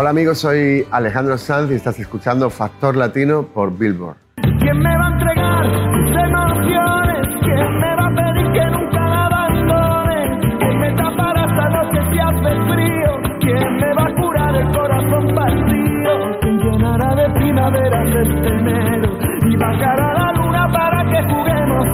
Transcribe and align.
Hola 0.00 0.10
amigos, 0.10 0.38
soy 0.38 0.86
Alejandro 0.92 1.36
Sanz 1.36 1.72
y 1.72 1.74
estás 1.74 1.98
escuchando 1.98 2.48
Factor 2.50 2.94
Latino 2.94 3.42
por 3.42 3.76
Billboard. 3.76 4.16
¿Quién 4.36 4.78
me 4.78 4.96
va 4.96 5.08
a 5.08 5.10
entregar 5.10 5.64
sus 5.66 6.16
emociones? 6.22 7.26
¿Quién 7.42 7.78
me 7.80 7.96
va 7.96 8.06
a 8.06 8.14
pedir 8.14 8.52
que 8.52 8.64
nunca 8.70 9.08
la 9.08 9.26
abandone? 9.26 10.38
¿Quién 10.60 10.78
me 10.78 10.92
tapará 10.94 11.40
esta 11.50 11.68
noche 11.70 11.98
si 12.12 12.18
hace 12.20 12.50
frío? 12.70 13.10
¿Quién 13.40 13.74
me 13.74 13.94
va 13.94 14.04
a 14.04 14.14
curar 14.14 14.54
el 14.54 14.68
corazón 14.68 15.34
partido? 15.34 16.38
¿Quién 16.42 16.58
llenará 16.58 17.14
de 17.16 17.30
primavera 17.34 18.22
este 18.22 18.48
enero? 18.54 19.18
Y 19.50 19.56
bajará 19.56 20.14
la 20.14 20.32
luna 20.34 20.68
para 20.72 21.04
que 21.10 21.22
juguemos. 21.24 21.86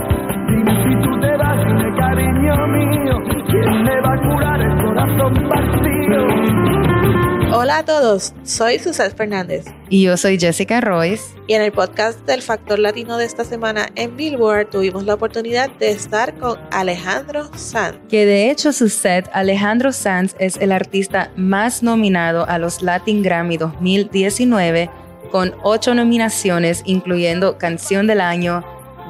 Dime 0.50 0.72
si 0.84 0.94
tú 1.08 1.20
te 1.20 1.36
vas, 1.38 1.56
dime 1.66 1.96
cariño 1.96 2.66
mío. 2.66 3.16
¿Quién 3.48 3.82
me 3.82 3.98
va 4.02 4.12
a 4.12 4.20
curar 4.28 4.60
el 4.60 4.84
corazón 4.84 5.48
partido? 5.48 7.33
Hola 7.64 7.78
a 7.78 7.84
todos, 7.86 8.34
soy 8.45 8.78
Susana 8.78 9.14
Fernández 9.14 9.64
Y 9.88 10.02
yo 10.02 10.18
soy 10.18 10.38
Jessica 10.38 10.82
Royce. 10.82 11.34
y 11.46 11.55
en 11.55 11.62
el 11.62 11.72
podcast 11.72 12.20
del 12.27 12.42
Factor 12.42 12.78
Latino 12.78 13.16
de 13.16 13.25
esta 13.25 13.42
semana 13.42 13.88
en 13.94 14.19
Billboard 14.19 14.69
tuvimos 14.69 15.05
la 15.05 15.14
oportunidad 15.14 15.70
de 15.70 15.91
estar 15.91 16.34
con 16.34 16.58
Alejandro 16.70 17.48
Sanz. 17.56 17.97
Que 18.11 18.27
de 18.27 18.50
hecho 18.50 18.70
su 18.75 18.91
set, 18.91 19.30
Alejandro 19.33 19.92
Sanz, 19.92 20.36
es 20.38 20.58
el 20.58 20.72
artista 20.72 21.30
más 21.36 21.83
nominado 21.83 22.47
a 22.47 22.58
los 22.58 22.83
Latin 22.83 23.22
Grammy 23.22 23.56
2019 23.56 24.91
con 25.31 25.55
ocho 25.62 25.94
nominaciones, 25.94 26.83
incluyendo 26.84 27.56
Canción 27.56 28.06
del 28.06 28.20
Año, 28.20 28.62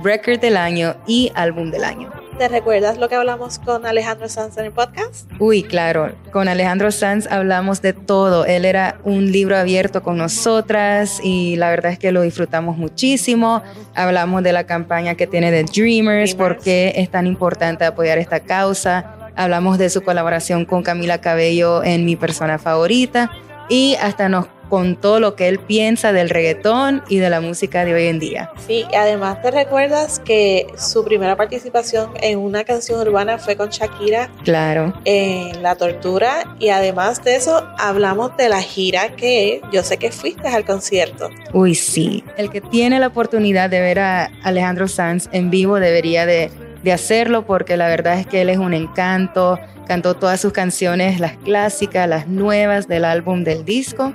Record 0.04 0.38
del 0.38 0.58
Año 0.58 0.94
y 1.08 1.32
Álbum 1.34 1.72
del 1.72 1.82
Año. 1.82 2.23
¿Te 2.38 2.48
recuerdas 2.48 2.98
lo 2.98 3.08
que 3.08 3.14
hablamos 3.14 3.60
con 3.60 3.86
Alejandro 3.86 4.28
Sanz 4.28 4.58
en 4.58 4.64
el 4.64 4.72
podcast? 4.72 5.30
Uy, 5.38 5.62
claro, 5.62 6.12
con 6.32 6.48
Alejandro 6.48 6.90
Sanz 6.90 7.28
hablamos 7.30 7.80
de 7.80 7.92
todo. 7.92 8.44
Él 8.44 8.64
era 8.64 8.98
un 9.04 9.30
libro 9.30 9.56
abierto 9.56 10.02
con 10.02 10.18
nosotras 10.18 11.20
y 11.22 11.54
la 11.54 11.70
verdad 11.70 11.92
es 11.92 11.98
que 12.00 12.10
lo 12.10 12.22
disfrutamos 12.22 12.76
muchísimo. 12.76 13.62
Hablamos 13.94 14.42
de 14.42 14.52
la 14.52 14.64
campaña 14.64 15.14
que 15.14 15.28
tiene 15.28 15.52
de 15.52 15.62
Dreamers, 15.62 15.74
Dreamers. 15.74 16.34
por 16.34 16.58
qué 16.58 16.94
es 16.96 17.08
tan 17.08 17.28
importante 17.28 17.84
apoyar 17.84 18.18
esta 18.18 18.40
causa. 18.40 19.30
Hablamos 19.36 19.78
de 19.78 19.88
su 19.88 20.02
colaboración 20.02 20.64
con 20.64 20.82
Camila 20.82 21.20
Cabello 21.20 21.84
en 21.84 22.04
Mi 22.04 22.16
Persona 22.16 22.58
Favorita 22.58 23.30
y 23.68 23.96
hasta 24.02 24.28
nos 24.28 24.46
contó 24.68 25.20
lo 25.20 25.36
que 25.36 25.48
él 25.48 25.58
piensa 25.58 26.12
del 26.12 26.30
reggaetón 26.30 27.02
y 27.08 27.18
de 27.18 27.30
la 27.30 27.40
música 27.40 27.84
de 27.84 27.94
hoy 27.94 28.06
en 28.06 28.18
día. 28.18 28.50
Sí, 28.66 28.84
y 28.90 28.94
además 28.94 29.40
te 29.42 29.50
recuerdas 29.50 30.20
que 30.20 30.66
su 30.76 31.04
primera 31.04 31.36
participación 31.36 32.10
en 32.20 32.38
una 32.38 32.64
canción 32.64 33.00
urbana 33.00 33.38
fue 33.38 33.56
con 33.56 33.68
Shakira 33.70 34.30
Claro. 34.44 34.94
en 35.04 35.62
La 35.62 35.74
Tortura 35.76 36.56
y 36.58 36.70
además 36.70 37.22
de 37.24 37.36
eso 37.36 37.66
hablamos 37.78 38.36
de 38.36 38.48
la 38.48 38.62
gira 38.62 39.10
que 39.16 39.60
yo 39.72 39.82
sé 39.82 39.96
que 39.98 40.10
fuiste 40.10 40.48
al 40.48 40.64
concierto. 40.64 41.30
Uy, 41.52 41.74
sí. 41.74 42.24
El 42.36 42.50
que 42.50 42.60
tiene 42.60 42.98
la 43.00 43.08
oportunidad 43.08 43.70
de 43.70 43.80
ver 43.80 43.98
a 44.00 44.30
Alejandro 44.42 44.88
Sanz 44.88 45.28
en 45.32 45.50
vivo 45.50 45.78
debería 45.80 46.26
de, 46.26 46.50
de 46.82 46.92
hacerlo 46.92 47.46
porque 47.46 47.76
la 47.76 47.88
verdad 47.88 48.18
es 48.18 48.26
que 48.26 48.42
él 48.42 48.48
es 48.48 48.58
un 48.58 48.74
encanto. 48.74 49.58
Cantó 49.86 50.14
todas 50.14 50.40
sus 50.40 50.52
canciones, 50.54 51.20
las 51.20 51.36
clásicas, 51.36 52.08
las 52.08 52.26
nuevas 52.26 52.88
del 52.88 53.04
álbum 53.04 53.44
del 53.44 53.64
disco. 53.66 54.14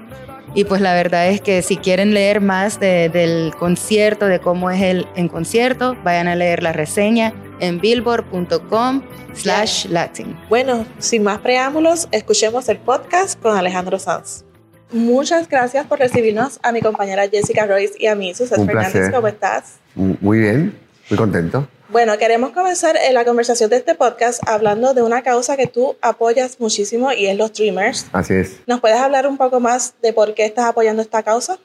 Y 0.56 0.64
pues 0.66 0.82
la 0.82 0.94
verdad 0.94 1.30
es 1.30 1.42
que 1.42 1.62
si 1.62 1.78
quieren 1.78 2.14
leer 2.14 2.42
más 2.42 2.80
de- 2.80 3.10
del 3.10 3.54
concierto, 3.58 4.26
de 4.28 4.40
cómo 4.40 4.70
es 4.72 4.82
él 4.82 5.08
en 5.16 5.28
concierto, 5.28 5.96
vayan 6.04 6.28
a 6.28 6.36
leer 6.36 6.64
la 6.64 6.74
reseña 6.74 7.34
en 7.60 7.80
billboard.com 7.80 9.04
slash 9.34 9.86
latin. 9.88 10.36
Bueno, 10.50 10.86
sin 10.98 11.24
más 11.24 11.40
preámbulos, 11.40 12.08
escuchemos 12.12 12.68
el 12.70 12.78
podcast 12.78 13.40
con 13.42 13.56
Alejandro 13.58 14.00
Sanz. 14.00 14.44
Muchas 14.92 15.48
gracias 15.48 15.86
por 15.86 16.00
recibirnos 16.00 16.60
a 16.64 16.72
mi 16.72 16.82
compañera 16.82 17.28
Jessica 17.30 17.68
Royce 17.68 17.94
y 18.00 18.08
a 18.08 18.16
mí, 18.16 18.34
Susana 18.34 18.62
Un 18.64 18.68
Fernández. 18.68 19.12
¿Cómo 19.14 19.28
estás? 19.28 19.76
Muy 19.94 20.40
bien, 20.40 20.76
muy 21.12 21.18
contento. 21.18 21.68
Bueno, 21.92 22.16
queremos 22.20 22.52
comenzar 22.52 22.96
eh, 22.98 23.12
la 23.14 23.26
conversación 23.26 23.68
de 23.72 23.78
este 23.78 23.96
podcast 23.96 24.48
hablando 24.48 24.94
de 24.94 25.02
una 25.02 25.24
causa 25.24 25.58
que 25.58 25.66
tú 25.66 25.96
apoyas 26.04 26.60
muchísimo 26.60 27.12
y 27.12 27.26
es 27.26 27.36
los 27.36 27.52
Dreamers. 27.52 28.06
Así 28.14 28.36
es. 28.36 28.60
¿Nos 28.68 28.80
puedes 28.80 29.00
hablar 29.00 29.26
un 29.26 29.38
poco 29.38 29.60
más 29.60 29.96
de 30.04 30.14
por 30.14 30.36
qué 30.36 30.46
estás 30.46 30.66
apoyando 30.66 31.02
esta 31.02 31.24
causa? 31.24 31.58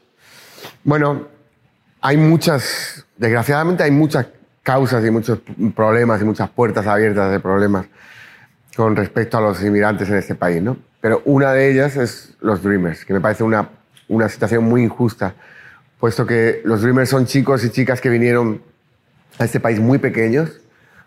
Bueno, 0.83 1.29
hay 2.01 2.17
muchas, 2.17 3.05
desgraciadamente 3.19 3.83
hay 3.83 3.91
muchas 3.91 4.29
causas 4.63 5.05
y 5.05 5.11
muchos 5.11 5.41
problemas 5.77 6.23
y 6.23 6.25
muchas 6.25 6.49
puertas 6.49 6.87
abiertas 6.87 7.31
de 7.31 7.39
problemas 7.39 7.85
con 8.75 8.97
respecto 8.97 9.37
a 9.37 9.43
los 9.43 9.63
inmigrantes 9.63 10.09
en 10.09 10.17
este 10.17 10.35
país, 10.35 10.63
¿no? 10.63 10.79
Pero 11.03 11.21
una 11.27 11.53
de 11.53 11.71
ellas 11.71 11.97
es 11.97 12.35
los 12.41 12.63
Dreamers, 12.63 13.05
que 13.05 13.13
me 13.13 13.21
parece 13.21 13.45
una, 13.45 13.69
una 14.09 14.31
situación 14.31 14.65
muy 14.65 14.85
injusta, 14.85 15.35
puesto 16.01 16.25
que 16.25 16.63
los 16.65 16.81
Dreamers 16.81 17.11
son 17.11 17.27
chicos 17.27 17.63
y 17.63 17.69
chicas 17.69 18.01
que 18.01 18.09
vinieron 18.09 18.63
a 19.39 19.45
este 19.45 19.61
país 19.61 19.81
muy 19.81 19.99
pequeños, 19.99 20.61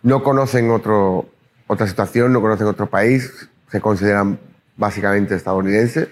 no 0.03 0.23
conocen 0.23 0.69
otro, 0.69 1.29
otra 1.67 1.87
situación, 1.87 2.33
no 2.33 2.41
conocen 2.41 2.67
otro 2.67 2.87
país, 2.89 3.49
se 3.71 3.81
consideran 3.81 4.39
básicamente 4.75 5.35
estadounidenses, 5.35 6.09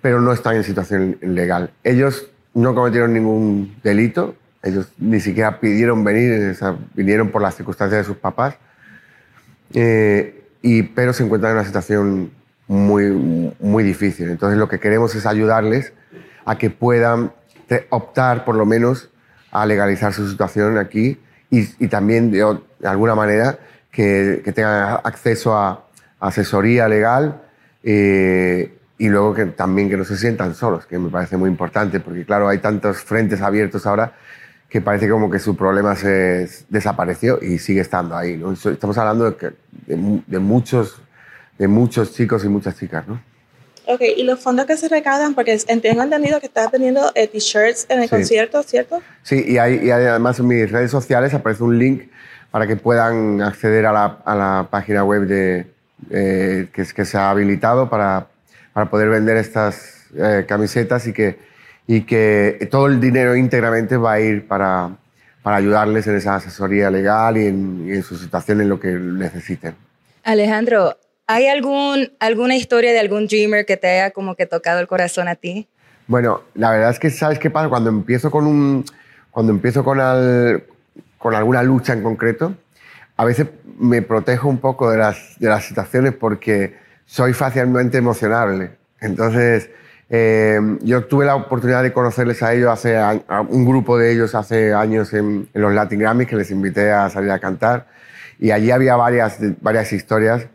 pero 0.00 0.20
no 0.20 0.32
están 0.32 0.56
en 0.56 0.64
situación 0.64 1.18
legal. 1.20 1.72
Ellos 1.84 2.28
no 2.54 2.74
cometieron 2.74 3.12
ningún 3.12 3.76
delito, 3.82 4.34
ellos 4.62 4.92
ni 4.98 5.20
siquiera 5.20 5.60
pidieron 5.60 6.04
venir, 6.04 6.56
vinieron 6.94 7.30
por 7.30 7.42
las 7.42 7.56
circunstancias 7.56 8.00
de 8.00 8.04
sus 8.04 8.16
papás, 8.16 8.56
eh, 9.74 10.44
y, 10.60 10.82
pero 10.82 11.12
se 11.12 11.24
encuentran 11.24 11.52
en 11.52 11.58
una 11.58 11.66
situación 11.66 12.30
muy, 12.68 13.54
muy 13.58 13.84
difícil. 13.84 14.30
Entonces 14.30 14.58
lo 14.58 14.68
que 14.68 14.78
queremos 14.78 15.14
es 15.14 15.26
ayudarles 15.26 15.92
a 16.44 16.56
que 16.56 16.70
puedan 16.70 17.32
optar 17.90 18.44
por 18.44 18.54
lo 18.54 18.66
menos 18.66 19.11
a 19.52 19.64
legalizar 19.66 20.12
su 20.12 20.28
situación 20.28 20.78
aquí 20.78 21.20
y, 21.50 21.60
y 21.84 21.88
también 21.88 22.30
de, 22.30 22.42
alguna 22.84 23.14
manera 23.14 23.58
que, 23.90 24.42
que 24.44 24.52
tengan 24.52 24.98
acceso 25.04 25.56
a 25.56 25.84
asesoría 26.18 26.88
legal 26.88 27.42
eh, 27.84 28.74
y 28.98 29.08
luego 29.08 29.34
que 29.34 29.46
también 29.46 29.88
que 29.90 29.96
no 29.96 30.04
se 30.04 30.16
sientan 30.16 30.54
solos, 30.54 30.86
que 30.86 30.98
me 30.98 31.10
parece 31.10 31.36
muy 31.36 31.50
importante 31.50 32.00
porque 32.00 32.24
claro, 32.24 32.48
hay 32.48 32.58
tantos 32.58 32.98
frentes 32.98 33.40
abiertos 33.40 33.86
ahora 33.86 34.14
que 34.68 34.80
parece 34.80 35.08
como 35.08 35.30
que 35.30 35.38
su 35.38 35.54
problema 35.54 35.94
se 35.96 36.48
desapareció 36.70 37.38
y 37.42 37.58
sigue 37.58 37.82
estando 37.82 38.16
ahí. 38.16 38.38
¿no? 38.38 38.52
Estamos 38.52 38.96
hablando 38.96 39.30
de, 39.30 39.36
que- 39.36 39.52
de 39.86 40.22
de 40.26 40.38
muchos, 40.38 41.02
de 41.58 41.68
muchos 41.68 42.14
chicos 42.14 42.44
y 42.44 42.48
muchas 42.48 42.76
chicas. 42.78 43.06
¿no? 43.06 43.20
Ok, 43.86 44.00
y 44.16 44.22
los 44.22 44.38
fondos 44.40 44.66
que 44.66 44.76
se 44.76 44.88
recaudan, 44.88 45.34
porque 45.34 45.56
tengo 45.82 46.02
entendido 46.02 46.38
que 46.40 46.46
estás 46.46 46.70
vendiendo 46.70 47.10
eh, 47.14 47.26
t-shirts 47.26 47.86
en 47.88 47.98
el 47.98 48.04
Sí. 48.04 48.10
concierto, 48.10 48.62
¿cierto? 48.62 49.02
Sí, 49.22 49.44
y, 49.46 49.58
hay, 49.58 49.80
y 49.84 49.90
además 49.90 50.38
en 50.38 50.46
mis 50.48 50.70
redes 50.70 50.90
sociales 50.90 51.34
aparece 51.34 51.62
un 51.64 51.78
link 51.78 52.02
para 52.50 52.66
que 52.66 52.76
puedan 52.76 53.40
acceder 53.42 53.86
a 53.86 53.92
la, 53.92 54.18
a 54.24 54.34
la 54.36 54.68
página 54.70 55.04
web 55.04 55.22
de, 55.22 55.66
eh, 56.10 56.68
que, 56.72 56.82
es- 56.82 56.94
que 56.94 57.04
se 57.04 57.16
ha 57.18 57.30
habilitado 57.30 57.88
para, 57.90 58.26
para 58.72 58.88
poder 58.88 59.08
vender 59.08 59.36
estas 59.36 60.04
eh, 60.16 60.44
camisetas 60.46 61.06
y 61.06 61.12
que, 61.12 61.38
y 61.86 62.02
que 62.02 62.68
todo 62.70 62.86
el 62.86 63.00
dinero 63.00 63.34
íntegramente 63.34 63.96
va 63.96 64.12
a 64.12 64.20
ir 64.20 64.46
para, 64.46 64.90
para 65.42 65.56
ayudarles 65.56 66.06
en 66.06 66.16
esa 66.16 66.36
asesoría 66.36 66.88
legal 66.90 67.36
y 67.36 67.46
en, 67.46 67.84
y 67.88 67.92
en 67.94 68.02
su 68.02 68.16
situación 68.16 68.60
en 68.60 68.68
lo 68.68 68.78
que 68.78 68.88
necesiten. 68.92 69.74
Alejandro, 70.22 70.96
¿hay 71.32 71.48
algún, 71.48 72.12
alguna 72.20 72.56
historia 72.56 72.92
de 72.92 73.00
algún 73.00 73.26
dreamer 73.26 73.64
que 73.64 73.76
te 73.76 73.88
haya 73.88 74.10
como 74.10 74.34
que 74.34 74.46
tocado 74.46 74.80
el 74.80 74.86
corazón 74.86 75.28
a 75.28 75.34
ti? 75.34 75.66
Bueno, 76.06 76.42
la 76.54 76.70
verdad 76.70 76.90
es 76.90 76.98
que 76.98 77.10
sabes 77.10 77.38
qué 77.38 77.50
pasa 77.50 77.68
cuando 77.68 77.88
empiezo 77.90 78.30
con 78.30 78.46
un 78.46 78.84
cuando 79.30 79.52
empiezo 79.52 79.82
con 79.82 79.98
con 81.16 81.34
alguna 81.34 81.62
lucha 81.62 81.92
en 81.92 82.02
concreto, 82.02 82.54
a 83.16 83.24
veces 83.24 83.46
me 83.78 84.02
protejo 84.02 84.48
un 84.48 84.58
poco 84.58 84.90
de 84.90 84.98
las 84.98 85.38
de 85.38 85.48
las 85.48 85.64
situaciones 85.64 86.12
porque 86.12 86.76
soy 87.06 87.32
fácilmente 87.32 87.98
emocionable. 87.98 88.72
Entonces, 89.00 89.70
eh, 90.10 90.60
yo 90.82 91.04
tuve 91.06 91.24
la 91.24 91.36
oportunidad 91.36 91.82
de 91.82 91.92
conocerles 91.92 92.42
a 92.42 92.52
ellos 92.52 92.70
hace 92.70 92.98
un 93.48 93.64
grupo 93.64 93.96
de 93.96 94.12
ellos 94.12 94.34
hace 94.34 94.74
años 94.74 95.14
en, 95.14 95.48
en 95.54 95.62
los 95.62 95.72
Latin 95.72 95.98
Grammys 96.00 96.28
que 96.28 96.36
les 96.36 96.50
invité 96.50 96.90
a 96.90 97.08
salir 97.08 97.30
a 97.30 97.38
cantar 97.38 97.86
y 98.38 98.50
allí 98.50 98.70
había 98.70 98.96
varias 98.96 99.38
varias 99.62 99.92
historias 99.92 100.46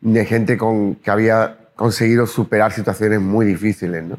de 0.00 0.24
gente 0.24 0.56
con, 0.56 0.96
que 0.96 1.10
había 1.10 1.58
conseguido 1.76 2.26
superar 2.26 2.72
situaciones 2.72 3.20
muy 3.20 3.46
difíciles, 3.46 4.02
¿no? 4.04 4.18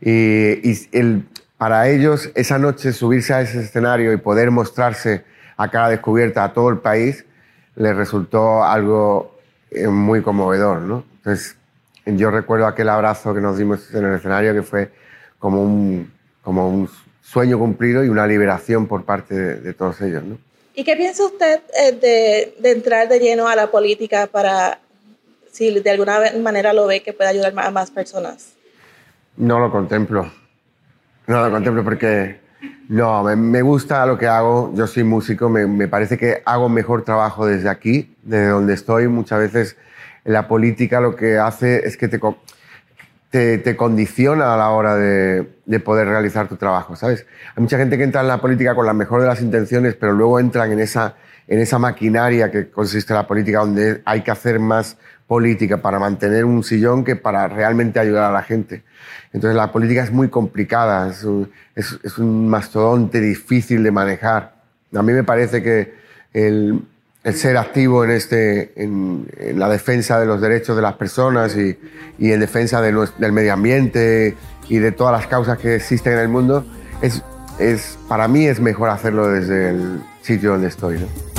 Y, 0.00 0.68
y 0.68 0.88
el, 0.92 1.24
para 1.58 1.88
ellos, 1.88 2.30
esa 2.34 2.58
noche 2.58 2.92
subirse 2.92 3.32
a 3.32 3.40
ese 3.40 3.60
escenario 3.60 4.12
y 4.12 4.18
poder 4.18 4.50
mostrarse 4.50 5.24
a 5.56 5.70
cara 5.70 5.88
descubierta 5.88 6.44
a 6.44 6.52
todo 6.52 6.68
el 6.68 6.78
país, 6.78 7.24
les 7.76 7.96
resultó 7.96 8.62
algo 8.62 9.38
eh, 9.70 9.88
muy 9.88 10.22
conmovedor, 10.22 10.80
¿no? 10.82 11.04
Entonces, 11.16 11.56
yo 12.04 12.30
recuerdo 12.30 12.66
aquel 12.66 12.88
abrazo 12.88 13.34
que 13.34 13.40
nos 13.40 13.58
dimos 13.58 13.92
en 13.94 14.04
el 14.04 14.14
escenario 14.16 14.54
que 14.54 14.62
fue 14.62 14.90
como 15.38 15.62
un, 15.62 16.12
como 16.42 16.68
un 16.68 16.88
sueño 17.22 17.58
cumplido 17.58 18.04
y 18.04 18.08
una 18.08 18.26
liberación 18.26 18.86
por 18.86 19.04
parte 19.04 19.34
de, 19.34 19.54
de 19.60 19.74
todos 19.74 20.00
ellos, 20.02 20.22
¿no? 20.22 20.38
¿Y 20.74 20.84
qué 20.84 20.94
piensa 20.94 21.24
usted 21.24 21.60
eh, 21.80 21.92
de, 21.92 22.54
de 22.60 22.70
entrar 22.70 23.08
de 23.08 23.18
lleno 23.18 23.48
a 23.48 23.56
la 23.56 23.70
política 23.70 24.26
para, 24.26 24.78
si 25.56 25.80
de 25.80 25.90
alguna 25.90 26.18
manera 26.42 26.72
lo 26.72 26.86
ve 26.86 27.02
que 27.02 27.14
puede 27.14 27.30
ayudar 27.30 27.54
a 27.56 27.70
más 27.70 27.90
personas? 27.90 28.52
No 29.36 29.58
lo 29.58 29.70
contemplo. 29.70 30.30
No 31.26 31.44
lo 31.44 31.50
contemplo 31.50 31.82
porque 31.82 32.38
no, 32.88 33.24
me, 33.24 33.62
gusta 33.62 34.04
lo 34.06 34.18
que 34.18 34.26
hago. 34.26 34.72
Yo 34.74 34.86
soy 34.86 35.02
músico, 35.02 35.48
me, 35.48 35.88
parece 35.88 36.18
que 36.18 36.42
hago 36.44 36.68
mejor 36.68 37.04
trabajo 37.04 37.46
desde 37.46 37.70
aquí, 37.70 38.14
desde 38.22 38.48
donde 38.48 38.74
estoy. 38.74 39.08
Muchas 39.08 39.40
veces 39.40 39.76
la 40.24 40.46
política 40.46 41.00
lo 41.00 41.16
que 41.16 41.38
hace 41.38 41.86
es 41.86 41.96
que 41.96 42.08
te, 42.08 43.58
te, 43.58 43.76
condiciona 43.76 44.54
a 44.54 44.56
la 44.58 44.70
hora 44.70 44.94
de, 44.94 45.48
de 45.64 45.80
poder 45.80 46.06
realizar 46.06 46.48
tu 46.48 46.56
trabajo, 46.56 46.96
¿sabes? 46.96 47.26
Hay 47.56 47.62
mucha 47.62 47.78
gente 47.78 47.96
que 47.96 48.04
entra 48.04 48.20
en 48.20 48.28
la 48.28 48.40
política 48.40 48.74
con 48.74 48.86
la 48.86 48.94
mejor 48.94 49.22
de 49.22 49.26
las 49.26 49.40
intenciones, 49.40 49.94
pero 49.94 50.12
luego 50.12 50.38
entran 50.38 50.70
en 50.70 50.80
esa, 50.80 51.16
en 51.48 51.60
esa 51.60 51.78
maquinaria 51.78 52.50
que 52.50 52.70
consiste 52.70 53.14
la 53.14 53.26
política, 53.26 53.60
donde 53.60 54.02
hay 54.04 54.22
que 54.22 54.30
hacer 54.30 54.58
más 54.58 54.96
política 55.26 55.78
para 55.78 55.98
mantener 55.98 56.44
un 56.44 56.62
sillón 56.62 57.04
que 57.04 57.16
para 57.16 57.48
realmente 57.48 57.98
ayudar 57.98 58.24
a 58.24 58.32
la 58.32 58.42
gente. 58.42 58.82
Entonces 59.32 59.56
la 59.56 59.72
política 59.72 60.02
es 60.02 60.12
muy 60.12 60.28
complicada, 60.28 61.10
es 61.10 61.24
un, 61.24 61.50
es, 61.74 61.98
es 62.02 62.18
un 62.18 62.48
mastodonte 62.48 63.20
difícil 63.20 63.82
de 63.82 63.90
manejar. 63.90 64.54
A 64.94 65.02
mí 65.02 65.12
me 65.12 65.24
parece 65.24 65.62
que 65.62 65.94
el, 66.32 66.80
el 67.24 67.34
ser 67.34 67.56
activo 67.56 68.04
en, 68.04 68.12
este, 68.12 68.72
en, 68.80 69.28
en, 69.38 69.58
la 69.58 69.68
defensa 69.68 70.20
de 70.20 70.26
los 70.26 70.40
derechos 70.40 70.76
de 70.76 70.82
las 70.82 70.94
personas 70.94 71.56
y, 71.56 71.76
y 72.18 72.32
en 72.32 72.40
defensa 72.40 72.80
de 72.80 72.92
del 73.18 73.32
medio 73.32 73.52
ambiente 73.52 74.36
y 74.68 74.78
de 74.78 74.92
todas 74.92 75.12
las 75.12 75.26
causas 75.26 75.58
que 75.58 75.74
existen 75.74 76.14
en 76.14 76.18
el 76.20 76.28
mundo, 76.28 76.64
es, 77.02 77.22
es, 77.58 77.98
para 78.08 78.28
mí 78.28 78.46
es 78.46 78.60
mejor 78.60 78.90
hacerlo 78.90 79.28
desde 79.28 79.70
el 79.70 80.00
sitio 80.22 80.52
donde 80.52 80.68
estoy. 80.68 80.98
¿no? 80.98 81.35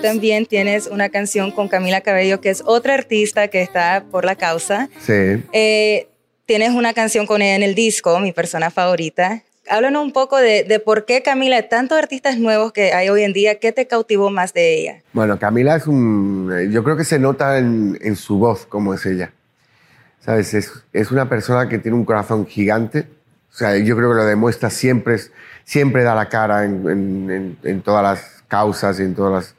También 0.00 0.46
tienes 0.46 0.86
una 0.86 1.08
canción 1.08 1.50
con 1.50 1.68
Camila 1.68 2.00
Cabello, 2.00 2.40
que 2.40 2.50
es 2.50 2.62
otra 2.66 2.94
artista 2.94 3.48
que 3.48 3.62
está 3.62 4.04
por 4.10 4.24
la 4.24 4.36
causa. 4.36 4.88
Sí. 5.00 5.42
Eh, 5.52 6.08
tienes 6.46 6.70
una 6.70 6.92
canción 6.94 7.26
con 7.26 7.42
ella 7.42 7.56
en 7.56 7.62
el 7.62 7.74
disco, 7.74 8.18
mi 8.20 8.32
persona 8.32 8.70
favorita. 8.70 9.42
Háblanos 9.68 10.02
un 10.02 10.12
poco 10.12 10.36
de, 10.38 10.64
de 10.64 10.80
por 10.80 11.04
qué 11.04 11.22
Camila, 11.22 11.68
tantos 11.68 11.96
artistas 11.98 12.38
nuevos 12.38 12.72
que 12.72 12.92
hay 12.92 13.08
hoy 13.08 13.22
en 13.22 13.32
día, 13.32 13.60
¿qué 13.60 13.70
te 13.72 13.86
cautivó 13.86 14.30
más 14.30 14.52
de 14.52 14.74
ella? 14.80 15.02
Bueno, 15.12 15.38
Camila 15.38 15.76
es 15.76 15.86
un... 15.86 16.50
eh, 16.52 16.70
Yo 16.72 16.82
creo 16.82 16.96
que 16.96 17.04
se 17.04 17.18
nota 17.20 17.58
en, 17.58 17.96
en 18.00 18.16
su 18.16 18.38
voz 18.38 18.66
cómo 18.66 18.94
es 18.94 19.06
ella. 19.06 19.32
¿Sabes? 20.24 20.52
Es, 20.54 20.72
es 20.92 21.10
una 21.12 21.28
persona 21.28 21.68
que 21.68 21.78
tiene 21.78 21.96
un 21.96 22.04
corazón 22.04 22.46
gigante. 22.46 23.06
O 23.52 23.56
sea, 23.56 23.76
yo 23.78 23.96
creo 23.96 24.10
que 24.10 24.16
lo 24.16 24.24
demuestra 24.24 24.70
siempre, 24.70 25.16
siempre 25.64 26.02
da 26.02 26.14
la 26.14 26.28
cara 26.28 26.64
en, 26.64 26.88
en- 26.88 27.30
en- 27.30 27.58
en 27.62 27.82
todas 27.82 28.02
las 28.02 28.42
causas 28.48 28.98
y 28.98 29.02
en 29.04 29.14
todas 29.14 29.32
las... 29.32 29.54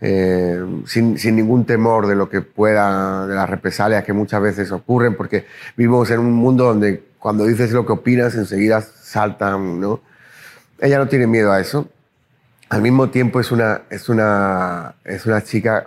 eh, 0.00 0.62
sin, 0.86 1.18
sin 1.18 1.36
ningún 1.36 1.64
temor 1.64 2.06
de 2.06 2.14
lo 2.14 2.28
que 2.28 2.40
pueda, 2.42 3.26
de 3.26 3.34
las 3.34 3.48
represalias 3.48 4.04
que 4.04 4.12
muchas 4.12 4.40
veces 4.42 4.70
ocurren, 4.72 5.16
porque 5.16 5.46
vivimos 5.76 6.10
en 6.10 6.20
un 6.20 6.32
mundo 6.32 6.64
donde 6.64 7.02
cuando 7.18 7.46
dices 7.46 7.72
lo 7.72 7.86
que 7.86 7.92
opinas, 7.92 8.34
enseguida 8.34 8.80
saltan, 8.82 9.80
¿no? 9.80 10.00
Ella 10.80 10.98
no 10.98 11.08
tiene 11.08 11.26
miedo 11.26 11.52
a 11.52 11.60
eso. 11.60 11.88
Al 12.68 12.82
mismo 12.82 13.08
tiempo 13.10 13.40
es 13.40 13.50
una, 13.52 13.82
es 13.88 14.08
una, 14.08 14.94
es 15.04 15.24
una 15.26 15.42
chica 15.42 15.86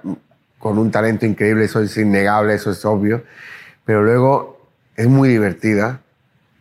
con 0.57 0.77
un 0.79 0.89
talento 0.89 1.25
increíble, 1.25 1.65
eso 1.65 1.81
es 1.81 1.95
innegable, 1.97 2.53
eso 2.55 2.71
es 2.71 2.83
obvio, 2.85 3.23
pero 3.85 4.01
luego 4.03 4.67
es 4.95 5.07
muy 5.07 5.29
divertida, 5.29 6.01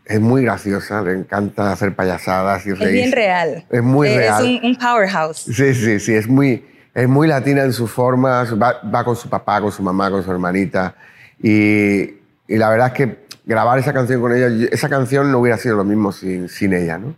es 0.04 0.20
muy 0.20 0.42
graciosa, 0.42 1.00
le 1.02 1.12
encanta 1.12 1.72
hacer 1.72 1.94
payasadas 1.94 2.66
y 2.66 2.70
Es 2.70 2.78
reír. 2.78 2.92
bien 2.92 3.12
real. 3.12 3.64
Es 3.70 3.82
muy 3.82 4.08
Eh, 4.08 4.16
real. 4.18 4.44
Es 4.46 4.60
un, 4.62 4.66
un 4.70 4.76
powerhouse. 4.76 5.38
Sí, 5.38 5.74
sí, 5.74 5.98
sí, 6.00 6.14
es 6.14 6.28
muy, 6.28 6.64
es 6.96 7.08
muy 7.08 7.28
latina 7.28 7.62
en 7.62 7.72
su 7.74 7.86
forma, 7.86 8.44
va, 8.60 8.80
va 8.92 9.04
con 9.04 9.14
su 9.16 9.28
papá, 9.28 9.60
con 9.60 9.70
su 9.70 9.82
mamá, 9.82 10.10
con 10.10 10.22
su 10.24 10.30
hermanita. 10.32 10.94
Y, 11.42 12.00
y 12.48 12.56
la 12.56 12.70
verdad 12.70 12.86
es 12.88 12.92
que 12.94 13.26
grabar 13.44 13.78
esa 13.78 13.92
canción 13.92 14.20
con 14.20 14.34
ella, 14.34 14.48
esa 14.72 14.88
canción 14.88 15.30
no 15.30 15.38
hubiera 15.38 15.58
sido 15.58 15.76
lo 15.76 15.84
mismo 15.84 16.10
sin, 16.10 16.48
sin 16.48 16.72
ella, 16.72 16.96
¿no? 16.98 17.14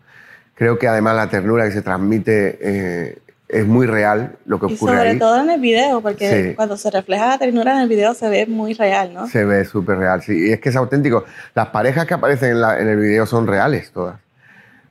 Creo 0.54 0.78
que 0.78 0.88
además 0.88 1.14
la 1.14 1.28
ternura 1.30 1.64
que 1.64 1.70
se 1.70 1.82
transmite 1.82 2.58
eh, 2.60 3.18
es 3.48 3.64
muy 3.66 3.86
real 3.86 4.36
lo 4.46 4.58
que 4.58 4.66
Y 4.66 4.74
ocurre 4.74 4.96
sobre 4.96 5.10
ahí. 5.10 5.18
todo 5.18 5.40
en 5.40 5.50
el 5.50 5.60
video, 5.60 6.00
porque 6.00 6.48
Sí. 6.50 6.54
cuando 6.56 6.76
se 6.76 6.90
refleja 6.90 7.28
la 7.28 7.38
ternura 7.38 7.76
en 7.76 7.82
el 7.82 7.88
video 7.88 8.12
se 8.14 8.28
ve 8.28 8.46
muy 8.46 8.74
real, 8.74 9.14
¿no? 9.14 9.28
Se 9.28 9.44
ve 9.44 9.64
súper 9.64 9.98
real, 9.98 10.20
sí. 10.22 10.48
Y 10.48 10.52
es 10.52 10.58
que 10.60 10.70
es 10.70 10.76
auténtico. 10.76 11.24
Las 11.54 11.68
parejas 11.68 12.04
que 12.06 12.14
aparecen 12.14 12.50
en, 12.50 12.60
la- 12.60 12.80
en 12.80 12.88
el 12.88 12.98
video 12.98 13.24
son 13.26 13.46
reales 13.46 13.92
todas. 13.92 14.16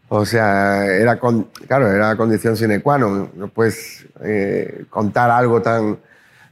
O 0.10 0.26
sea, 0.26 0.86
era 0.86 1.20
con, 1.20 1.50
claro, 1.68 1.92
era 1.92 2.16
condición 2.16 2.56
sine 2.56 2.80
qua 2.82 2.98
non. 2.98 3.30
No 3.36 3.50
puedes 3.50 4.06
eh, 4.24 4.86
contar 4.90 5.30
algo 5.30 5.62
tan, 5.62 5.98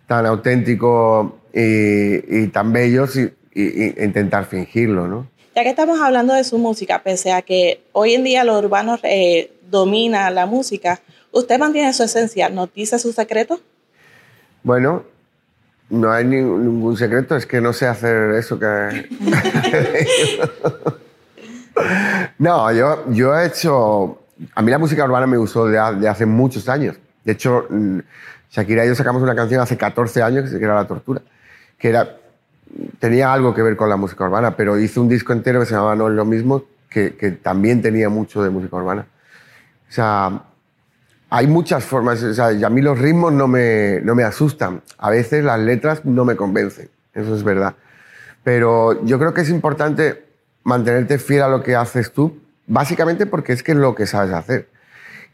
tan 0.07 0.25
auténtico 0.25 1.39
y, 1.53 2.41
y 2.43 2.47
tan 2.47 2.73
bello 2.73 3.05
y- 3.15 3.31
y 3.53 4.03
intentar 4.03 4.43
fingirlo, 4.45 5.07
¿no? 5.07 5.27
Ya 5.55 5.63
que 5.63 5.69
estamos 5.69 6.01
hablando 6.01 6.33
de 6.33 6.43
su 6.43 6.57
música, 6.57 7.01
pese 7.01 7.31
a 7.31 7.41
que 7.41 7.79
hoy 7.93 8.13
en 8.15 8.25
día 8.25 8.43
lo 8.43 8.59
urbano 8.59 8.99
eh, 9.03 9.53
domina 9.71 10.29
la 10.31 10.45
música, 10.45 10.99
¿usted 11.31 11.57
mantiene 11.57 11.93
su 11.93 12.03
esencia? 12.03 12.49
¿Nos 12.49 12.73
dice 12.73 12.99
su 12.99 13.13
secreto? 13.13 13.61
Bueno, 14.63 15.03
no 15.89 16.11
hay 16.11 16.25
ni- 16.25 16.41
ningún 16.41 16.97
secreto, 16.97 17.37
es 17.37 17.45
que 17.45 17.61
no 17.61 17.71
sé 17.71 17.87
hacer 17.87 18.31
eso 18.31 18.59
que... 18.59 19.07
no, 22.39 22.71
yo, 22.71 23.05
yo 23.11 23.35
he 23.37 23.47
hecho... 23.47 24.21
A 24.53 24.61
mí 24.61 24.69
la 24.69 24.77
música 24.77 25.03
urbana 25.05 25.27
me 25.27 25.37
gustó 25.37 25.65
de, 25.67 25.77
ha- 25.79 25.93
de 25.93 26.07
hace 26.09 26.25
muchos 26.25 26.67
años. 26.67 26.97
De 27.23 27.31
hecho, 27.33 27.65
mm, 27.69 27.99
Shakira 28.51 28.85
y 28.85 28.89
yo 28.89 28.95
sacamos 28.95 29.21
una 29.21 29.35
canción 29.35 29.61
hace 29.61 29.77
14 29.77 30.21
años 30.21 30.49
que 30.49 30.57
era 30.63 30.75
La 30.75 30.85
Tortura, 30.87 31.21
que 31.77 31.89
era, 31.89 32.17
tenía 32.99 33.31
algo 33.31 33.53
que 33.53 33.61
ver 33.61 33.75
con 33.77 33.89
la 33.89 33.95
música 33.95 34.25
urbana, 34.25 34.55
pero 34.57 34.77
hice 34.77 34.99
un 34.99 35.07
disco 35.07 35.31
entero 35.33 35.59
que 35.61 35.65
se 35.65 35.73
llamaba 35.73 35.95
No 35.95 36.09
es 36.09 36.13
lo 36.15 36.25
mismo, 36.25 36.63
que, 36.89 37.15
que 37.15 37.31
también 37.31 37.81
tenía 37.81 38.09
mucho 38.09 38.43
de 38.43 38.49
música 38.49 38.75
urbana. 38.75 39.07
O 39.89 39.91
sea, 39.91 40.43
hay 41.29 41.47
muchas 41.47 41.83
formas, 41.85 42.21
o 42.23 42.33
sea, 42.33 42.51
y 42.51 42.63
a 42.63 42.69
mí 42.69 42.81
los 42.81 42.99
ritmos 42.99 43.31
no 43.33 43.47
me, 43.47 44.01
no 44.03 44.15
me 44.15 44.23
asustan. 44.23 44.81
A 44.97 45.09
veces 45.09 45.43
las 45.45 45.59
letras 45.59 46.03
no 46.05 46.25
me 46.25 46.35
convencen, 46.35 46.89
eso 47.13 47.35
es 47.35 47.43
verdad. 47.43 47.75
Pero 48.43 49.03
yo 49.05 49.17
creo 49.17 49.33
que 49.33 49.41
es 49.41 49.49
importante 49.49 50.24
mantenerte 50.65 51.17
fiel 51.19 51.43
a 51.43 51.47
lo 51.47 51.63
que 51.63 51.75
haces 51.75 52.11
tú, 52.11 52.41
básicamente 52.67 53.25
porque 53.25 53.53
es 53.53 53.63
que 53.63 53.71
es 53.71 53.77
lo 53.77 53.95
que 53.95 54.05
sabes 54.05 54.33
hacer. 54.33 54.67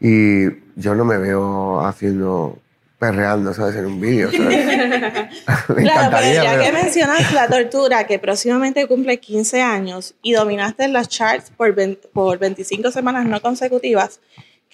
Y 0.00 0.44
yo 0.76 0.94
no 0.94 1.04
me 1.04 1.16
veo 1.16 1.80
haciendo, 1.84 2.58
perreando, 2.98 3.52
¿sabes? 3.54 3.76
En 3.76 3.86
un 3.86 4.00
vídeo, 4.00 4.30
¿sabes? 4.30 4.66
me 5.68 5.82
Claro, 5.82 6.16
pero 6.16 6.32
ya 6.32 6.50
pero- 6.52 6.62
que 6.62 6.72
mencionas 6.72 7.32
La 7.32 7.48
Tortura, 7.48 8.06
que 8.06 8.18
próximamente 8.18 8.86
cumple 8.86 9.18
15 9.18 9.62
años 9.62 10.14
y 10.22 10.32
dominaste 10.34 10.86
las 10.88 11.08
charts 11.08 11.50
por, 11.50 11.74
20 11.74 12.08
por 12.12 12.38
25 12.38 12.90
semanas 12.90 13.24
no 13.26 13.40
consecutivas, 13.40 14.20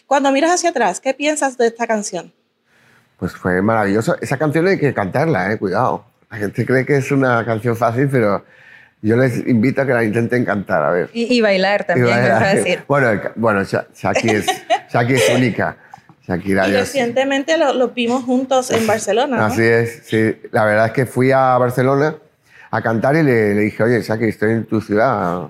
cuando 0.06 0.32
miras 0.32 0.52
hacia 0.52 0.70
atrás, 0.70 1.00
¿qué 1.00 1.14
piensas 1.14 1.56
de 1.56 1.66
esta 1.68 1.86
canción? 1.86 2.32
Pues 3.18 3.32
fue 3.32 3.60
maravilloso. 3.62 4.16
Esa 4.20 4.38
canción 4.38 4.66
hay 4.66 4.78
que 4.78 4.94
cantarla, 4.94 5.52
eh, 5.52 5.58
cuidado. 5.58 6.04
La 6.30 6.38
gente 6.38 6.64
cree 6.64 6.84
que 6.86 6.96
es 6.96 7.10
una 7.12 7.44
canción 7.44 7.76
fácil, 7.76 8.08
pero 8.10 8.44
yo 9.02 9.16
les 9.16 9.46
invito 9.46 9.82
a 9.82 9.86
que 9.86 9.92
la 9.92 10.04
intenten 10.04 10.44
cantar, 10.44 10.82
a 10.82 10.90
ver. 10.90 11.10
Y, 11.12 11.32
y 11.36 11.40
bailar 11.40 11.84
también, 11.84 12.08
Y 12.08 12.10
bailar. 12.20 12.42
a 12.42 12.54
decir. 12.54 12.80
Bueno, 12.88 13.20
bueno 13.36 13.62
Sha- 13.64 13.86
Shaki, 13.94 14.28
es, 14.30 14.46
Shaki 14.92 15.14
es 15.14 15.30
única. 15.34 15.76
Shakira, 16.26 16.68
Y 16.68 16.72
recientemente 16.72 17.56
lo- 17.56 17.72
los 17.72 17.94
vimos 17.94 18.24
juntos 18.24 18.70
en 18.70 18.86
Barcelona, 18.86 19.36
¿no? 19.38 19.44
Así 19.44 19.62
es, 19.62 20.02
sí. 20.04 20.36
La 20.52 20.64
verdad 20.64 20.86
es 20.86 20.92
que 20.92 21.06
fui 21.06 21.30
a 21.32 21.56
Barcelona 21.56 22.16
a 22.70 22.82
cantar 22.82 23.16
y 23.16 23.22
le, 23.22 23.54
le 23.54 23.60
dije, 23.62 23.82
oye, 23.82 24.02
Shaki, 24.02 24.24
estoy 24.26 24.50
en 24.52 24.64
tu 24.66 24.80
ciudad. 24.82 25.44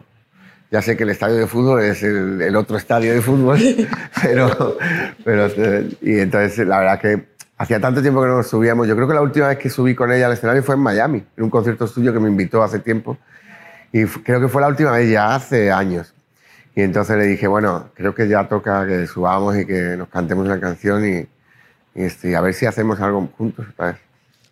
Ya 0.71 0.83
sé 0.83 0.97
que 0.97 1.03
el 1.05 1.11
estadio 1.11 1.37
de 1.37 1.47
fútbol 1.47 1.83
es 1.83 2.03
el, 2.03 2.43
el 2.43 2.55
otro 2.55 2.77
estadio 2.77 3.13
de 3.15 3.23
fútbol, 3.23 3.59
pero, 4.23 4.77
pero 5.25 5.49
y 6.03 6.19
entonces 6.21 6.67
la 6.67 6.79
verdad 6.81 7.01
que 7.01 7.25
hacía 7.59 7.81
tanto 7.81 8.01
tiempo 8.01 8.23
que 8.23 8.29
no 8.29 8.37
nos 8.37 8.49
subíamos. 8.49 8.87
Yo 8.87 8.95
creo 8.95 9.09
que 9.09 9.15
la 9.15 9.21
última 9.21 9.49
vez 9.49 9.59
que 9.59 9.69
subí 9.69 9.95
con 9.95 10.13
ella 10.13 10.27
al 10.27 10.33
escenario 10.33 10.63
fue 10.63 10.77
en 10.77 10.81
Miami, 10.81 11.25
en 11.37 11.45
un 11.45 11.51
concierto 11.51 11.87
suyo 11.87 12.13
que 12.13 12.21
me 12.21 12.29
invitó 12.29 12.63
hace 12.63 12.79
tiempo. 12.79 13.19
Y 13.93 14.05
creo 14.05 14.41
que 14.41 14.49
fue 14.49 14.63
la 14.63 14.69
última 14.69 14.93
vez 14.93 15.11
ya 15.11 15.35
hace 15.35 15.71
años. 15.71 16.15
Y 16.75 16.83
entonces 16.83 17.17
le 17.17 17.27
dije, 17.27 17.49
bueno, 17.49 17.91
creo 17.95 18.15
que 18.15 18.29
ya 18.29 18.49
toca 18.49 18.87
que 18.87 19.07
subamos 19.07 19.57
y 19.59 19.67
que 19.67 19.97
nos 19.97 20.09
cantemos 20.09 20.47
una 20.47 20.61
canción 20.61 21.05
y, 21.05 21.27
y, 21.95 22.05
este, 22.05 22.37
a 22.37 22.41
ver 22.41 22.55
si 22.55 22.67
hacemos 22.67 23.01
algo 23.01 23.29
juntos 23.37 23.67
otra 23.73 23.87
vez. 23.87 23.97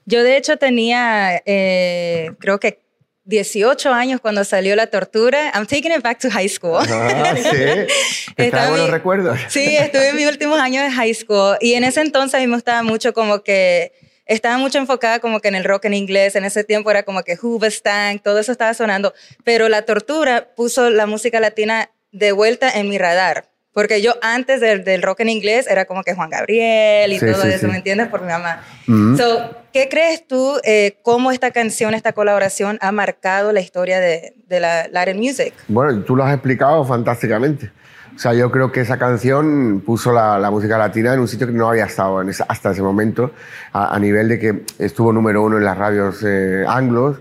Yo 0.07 0.23
de 0.25 0.37
hecho 0.37 0.57
tenía, 0.57 1.41
eh, 1.47 2.33
creo 2.39 2.59
que 2.59 2.81
18 3.27 3.93
años 3.93 4.21
cuando 4.21 4.45
salió 4.45 4.75
La 4.77 4.87
Tortura. 4.87 5.53
I'm 5.55 5.67
taking 5.67 5.93
it 5.93 6.03
back 6.03 6.19
to 6.21 6.31
high 6.31 6.49
school. 6.49 6.79
Ah, 6.79 7.35
sí. 7.37 7.51
¿Te 8.37 8.47
Estaba 8.47 8.71
buenos 8.71 8.91
recuerdos? 8.91 9.39
Sí, 9.49 9.77
estuve 9.77 10.09
en 10.09 10.17
mis 10.17 10.27
últimos 10.29 10.59
años 10.59 10.85
de 10.85 10.91
high 10.91 11.13
school 11.15 11.57
y 11.61 11.75
en 11.75 11.85
ese 11.85 12.01
entonces 12.01 12.35
a 12.35 12.39
mí 12.39 12.47
me 12.47 12.55
gustaba 12.55 12.83
mucho 12.83 13.13
como 13.13 13.43
que 13.43 13.93
estaba 14.27 14.59
mucho 14.59 14.79
enfocada 14.79 15.21
como 15.21 15.41
que 15.41 15.49
en 15.49 15.57
el 15.57 15.65
rock 15.65 15.87
en 15.87 15.95
inglés. 15.95 16.37
En 16.37 16.45
ese 16.45 16.65
tiempo 16.65 16.91
era 16.91 17.03
como 17.03 17.23
que 17.23 17.37
Hoobastank, 17.37 18.23
todo 18.23 18.39
eso 18.39 18.53
estaba 18.53 18.75
sonando. 18.75 19.13
Pero 19.45 19.69
La 19.69 19.83
Tortura 19.83 20.55
puso 20.55 20.91
la 20.91 21.07
música 21.07 21.41
latina 21.41 21.91
de 22.13 22.33
vuelta 22.33 22.71
en 22.71 22.89
mi 22.89 22.97
radar. 22.97 23.51
Porque 23.77 24.01
yo 24.01 24.15
antes 24.23 24.63
del, 24.63 24.85
del 24.85 25.03
rock 25.03 25.21
en 25.21 25.29
inglés 25.29 25.67
era 25.69 25.85
como 25.85 26.03
que 26.03 26.15
Juan 26.15 26.31
Gabriel 26.31 27.13
y 27.13 27.19
Sí, 27.19 27.27
todo 27.27 27.43
sí, 27.43 27.49
eso, 27.49 27.59
sí. 27.59 27.67
¿me 27.67 27.77
entiendes? 27.77 28.09
Por 28.09 28.23
mi 28.23 28.29
mamá. 28.29 28.63
Ujú. 28.89 29.19
So, 29.19 29.51
¿Qué 29.71 29.91
crees 29.91 30.27
tú 30.27 30.55
eh, 30.65 30.97
cómo 31.03 31.31
esta 31.31 31.51
canción, 31.51 31.93
esta 31.93 32.13
colaboración 32.15 32.79
ha 32.81 32.91
marcado 32.91 33.53
la 33.53 33.61
historia 33.61 34.01
de, 34.01 34.33
de 34.49 34.61
la 34.61 34.89
Latin 34.91 35.19
music? 35.19 35.53
Bueno, 35.69 36.01
tú 36.05 36.17
lo 36.17 36.25
has 36.25 36.33
explicado 36.33 36.83
fantásticamente. 36.87 37.71
O 38.15 38.19
sea, 38.19 38.33
yo 38.33 38.51
creo 38.51 38.73
que 38.73 38.81
esa 38.81 38.97
canción 38.99 39.83
puso 39.85 40.11
la, 40.11 40.39
la 40.39 40.51
música 40.51 40.79
latina 40.79 41.13
en 41.13 41.21
un 41.21 41.29
sitio 41.29 41.47
que 41.47 41.53
no 41.53 41.69
había 41.69 41.85
estado 41.85 42.23
en 42.23 42.31
esa- 42.31 42.47
hasta 42.49 42.71
ese 42.71 42.81
momento, 42.81 43.33
a, 43.75 43.95
a 43.95 43.99
nivel 43.99 44.29
de 44.31 44.39
que 44.39 44.63
estuvo 44.79 45.13
número 45.13 45.43
uno 45.43 45.59
en 45.59 45.65
las 45.67 45.77
radios 45.77 46.23
eh, 46.27 46.65
anglos, 46.67 47.19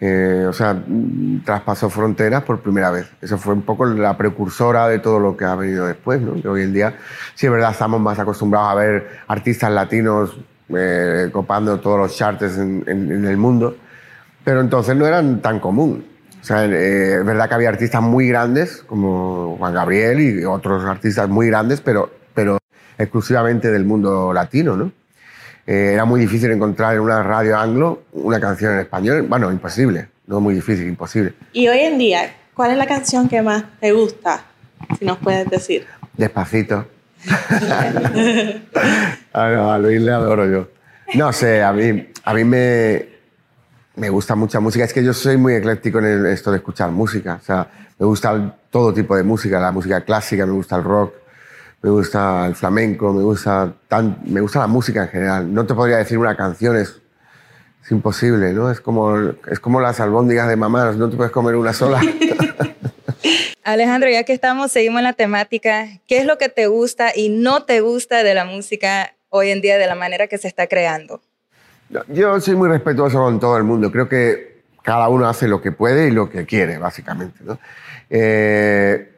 eh, 0.00 0.46
o 0.48 0.52
sea, 0.52 0.80
traspasó 1.44 1.90
fronteras 1.90 2.42
por 2.44 2.60
primera 2.60 2.90
vez. 2.90 3.06
Eso 3.20 3.36
fue 3.38 3.54
un 3.54 3.62
poco 3.62 3.84
la 3.86 4.16
precursora 4.16 4.86
de 4.88 4.98
todo 5.00 5.18
lo 5.18 5.36
que 5.36 5.44
ha 5.44 5.54
venido 5.54 5.86
después, 5.86 6.20
¿no? 6.20 6.34
Hoy 6.50 6.62
en 6.62 6.72
día, 6.72 6.94
sí 7.34 7.46
es 7.46 7.52
verdad, 7.52 7.72
estamos 7.72 8.00
más 8.00 8.18
acostumbrados 8.18 8.70
a 8.70 8.74
ver 8.74 9.08
artistas 9.28 9.70
latinos 9.72 10.38
eh, 10.76 11.30
copando 11.32 11.80
todos 11.80 11.98
los 11.98 12.14
charts 12.16 12.58
en- 12.58 12.84
en- 12.86 13.10
en 13.10 13.24
el 13.24 13.36
mundo, 13.38 13.76
pero 14.44 14.60
entonces 14.60 14.94
no 14.96 15.06
eran 15.06 15.40
tan 15.40 15.60
común. 15.60 16.04
O 16.40 16.44
sea, 16.44 16.64
eh, 16.66 17.18
es 17.20 17.24
verdad 17.24 17.48
que 17.48 17.54
había 17.54 17.68
artistas 17.70 18.02
muy 18.02 18.28
grandes, 18.28 18.84
como 18.86 19.56
Juan 19.58 19.74
Gabriel 19.74 20.20
y 20.20 20.44
otros 20.44 20.84
artistas 20.84 21.28
muy 21.28 21.48
grandes, 21.48 21.80
pero, 21.80 22.10
pero 22.34 22.58
exclusivamente 22.98 23.70
del 23.70 23.84
mundo 23.84 24.32
latino, 24.32 24.76
¿no? 24.76 24.92
Eh, 25.70 25.90
era 25.92 26.06
muy 26.06 26.18
difícil 26.18 26.50
encontrar 26.50 26.94
en 26.94 27.00
una 27.00 27.22
radio 27.22 27.58
anglo 27.58 28.04
una 28.14 28.40
canción 28.40 28.72
en 28.72 28.80
español. 28.80 29.26
Bueno, 29.28 29.52
imposible. 29.52 30.08
No 30.26 30.40
muy 30.40 30.54
difícil, 30.54 30.88
imposible. 30.88 31.34
Y 31.52 31.68
hoy 31.68 31.80
en 31.80 31.98
día, 31.98 32.34
¿cuál 32.54 32.70
es 32.70 32.78
la 32.78 32.86
canción 32.86 33.28
que 33.28 33.42
más 33.42 33.64
te 33.78 33.92
gusta? 33.92 34.44
Si 34.98 35.04
nos 35.04 35.18
puedes 35.18 35.46
decir. 35.50 35.86
Despacito. 36.16 36.86
a, 39.32 39.48
no, 39.50 39.72
a 39.72 39.78
Luis 39.78 40.00
le 40.00 40.10
adoro 40.10 40.46
yo. 40.46 40.68
No 41.14 41.32
sé, 41.34 41.62
a 41.62 41.70
mí, 41.72 42.08
a 42.24 42.32
mí 42.34 42.44
me, 42.44 43.06
me 43.96 44.08
gusta 44.08 44.34
mucha 44.34 44.60
música. 44.60 44.84
Es 44.86 44.92
que 44.94 45.04
yo 45.04 45.12
soy 45.12 45.36
muy 45.36 45.52
ecléctico 45.54 45.98
en 45.98 46.04
el- 46.06 46.26
esto 46.26 46.50
de 46.50 46.56
escuchar 46.58 46.90
música. 46.90 47.38
O 47.42 47.44
sea, 47.44 47.66
me 47.98 48.06
gusta 48.06 48.54
todo 48.70 48.94
tipo 48.94 49.14
de 49.16 49.22
música, 49.22 49.60
la 49.60 49.72
música 49.72 50.00
clásica, 50.02 50.46
me 50.46 50.52
gusta 50.52 50.76
el 50.76 50.84
rock, 50.84 51.12
me 51.82 51.90
gusta 51.90 52.46
el 52.46 52.54
flamenco, 52.54 53.12
me 53.12 53.22
gusta, 53.22 53.72
tan, 53.86 54.18
me 54.24 54.40
gusta 54.40 54.60
la 54.60 54.66
música 54.66 55.02
en 55.04 55.08
general. 55.08 55.54
No 55.54 55.64
te 55.66 55.74
podría 55.74 55.98
decir 55.98 56.18
una 56.18 56.36
canción, 56.36 56.76
es, 56.76 57.00
es 57.84 57.90
imposible, 57.92 58.52
¿no? 58.52 58.70
Es 58.70 58.80
como, 58.80 59.16
es 59.50 59.60
como 59.60 59.80
las 59.80 60.00
albóndigas 60.00 60.48
de 60.48 60.56
mamá, 60.56 60.92
no 60.92 61.08
te 61.08 61.16
puedes 61.16 61.32
comer 61.32 61.56
una 61.56 61.72
sola. 61.72 62.00
Alejandro, 63.64 64.08
ya 64.10 64.24
que 64.24 64.32
estamos, 64.32 64.72
seguimos 64.72 64.98
en 65.00 65.04
la 65.04 65.12
temática. 65.12 65.86
¿Qué 66.06 66.18
es 66.18 66.24
lo 66.24 66.38
que 66.38 66.48
te 66.48 66.66
gusta 66.66 67.12
y 67.14 67.28
no 67.28 67.64
te 67.64 67.80
gusta 67.80 68.22
de 68.22 68.34
la 68.34 68.44
música 68.44 69.14
hoy 69.28 69.50
en 69.50 69.60
día, 69.60 69.76
de 69.76 69.86
la 69.86 69.94
manera 69.94 70.26
que 70.26 70.38
se 70.38 70.48
está 70.48 70.66
creando? 70.66 71.20
Yo 72.08 72.40
soy 72.40 72.54
muy 72.54 72.68
respetuoso 72.68 73.18
con 73.18 73.38
todo 73.38 73.56
el 73.56 73.64
mundo. 73.64 73.92
Creo 73.92 74.08
que 74.08 74.62
cada 74.82 75.08
uno 75.08 75.28
hace 75.28 75.48
lo 75.48 75.60
que 75.60 75.72
puede 75.72 76.08
y 76.08 76.10
lo 76.10 76.30
que 76.30 76.46
quiere, 76.46 76.78
básicamente. 76.78 77.40
¿no? 77.44 77.58
Eh, 78.08 79.17